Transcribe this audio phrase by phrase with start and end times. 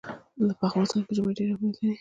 [0.59, 1.89] په افغانستان کې ژمی ډېر اهمیت لري.